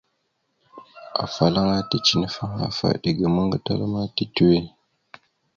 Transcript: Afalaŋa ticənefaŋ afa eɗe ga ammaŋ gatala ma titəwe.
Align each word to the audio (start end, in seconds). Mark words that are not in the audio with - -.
Afalaŋa 1.25 1.79
ticənefaŋ 1.89 2.51
afa 2.67 2.87
eɗe 2.95 3.09
ga 3.17 3.25
ammaŋ 3.29 3.45
gatala 3.51 3.85
ma 3.93 4.01
titəwe. 4.15 4.57